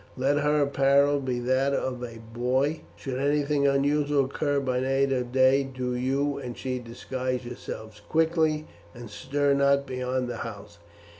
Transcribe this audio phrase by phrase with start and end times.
[0.17, 2.81] Let her apparel be that of a boy.
[2.95, 8.65] Should anything unusual occur by night or day, do you and she disguise yourselves quickly,
[8.95, 10.79] and stir not beyond the house.